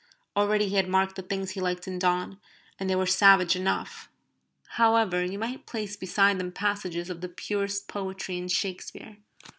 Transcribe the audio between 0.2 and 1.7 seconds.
Already he had marked the things he